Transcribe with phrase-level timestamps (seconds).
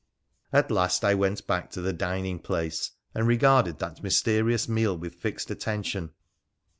[0.51, 5.13] At last I went back to the dining place, and regarded that mysterious meal with
[5.13, 6.09] fixed attention.